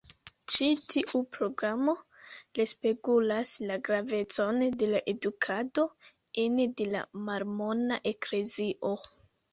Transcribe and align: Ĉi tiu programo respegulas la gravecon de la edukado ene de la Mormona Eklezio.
Ĉi 0.51 0.67
tiu 0.93 1.19
programo 1.35 1.93
respegulas 2.59 3.51
la 3.71 3.77
gravecon 3.89 4.59
de 4.81 4.89
la 4.95 5.03
edukado 5.13 5.85
ene 6.47 6.67
de 6.81 6.89
la 6.97 7.07
Mormona 7.29 8.01
Eklezio. 8.15 8.95